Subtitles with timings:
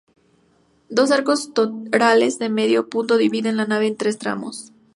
[0.89, 4.71] Dos arcos torales de medio punto dividen la nave en tres tramos.